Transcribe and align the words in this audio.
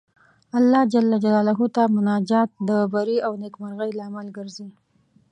الله 0.57 0.81
جل 0.93 1.11
جلاله 1.23 1.53
ته 1.75 1.83
مناجات 1.95 2.49
د 2.69 2.69
بري 2.93 3.17
او 3.25 3.31
نېکمرغۍ 3.41 3.91
لامل 3.99 4.27
ګرځي. 4.37 4.67